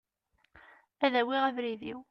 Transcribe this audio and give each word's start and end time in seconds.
Ad 1.05 1.13
awiɣ 1.21 1.43
abrid-iw. 1.45 1.99